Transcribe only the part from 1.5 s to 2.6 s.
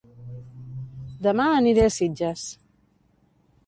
aniré a Sitges